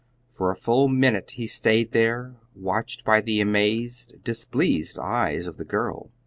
For 0.33 0.49
a 0.49 0.55
full 0.55 0.87
minute 0.87 1.33
he 1.37 1.45
stayed 1.45 1.91
there, 1.91 2.33
watched 2.55 3.05
by 3.05 3.21
the 3.21 3.39
amazed, 3.39 4.23
displeased 4.23 4.97
eyes 4.97 5.45
of 5.45 5.57
the 5.57 5.63
girl. 5.63 6.09